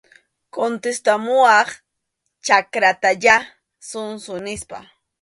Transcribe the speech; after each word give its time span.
Contestamuwaq 0.55 1.69
chakratayá, 2.45 3.35
zonzo, 3.89 4.33
nispa. 4.45 4.77